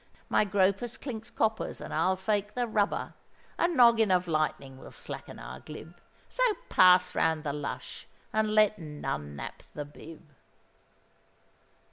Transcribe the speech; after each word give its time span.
My 0.29 0.45
gropus 0.45 0.97
clinks 0.99 1.29
coppers, 1.29 1.79
and 1.79 1.93
I'll 1.93 2.15
fake 2.15 2.55
the 2.55 2.65
rubber: 2.65 3.13
A 3.59 3.67
noggin 3.67 4.09
of 4.09 4.27
lightning 4.27 4.79
will 4.79 4.91
slacken 4.91 5.37
our 5.37 5.59
glib; 5.59 6.01
So 6.27 6.41
pass 6.69 7.13
round 7.13 7.43
the 7.43 7.53
lush, 7.53 8.07
and 8.33 8.55
let 8.55 8.79
none 8.79 9.35
nap 9.35 9.61
the 9.75 9.85
bib. 9.85 10.27